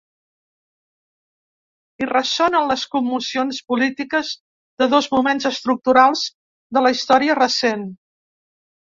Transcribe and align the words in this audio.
Hi 2.01 2.07
ressonen 2.13 2.71
les 2.73 2.87
commocions 2.97 3.61
polítiques 3.75 4.33
de 4.83 4.91
dos 4.97 5.13
moments 5.15 5.49
estructurals 5.53 6.27
de 6.79 6.87
la 6.89 6.97
història 6.99 7.41
recent. 7.47 7.91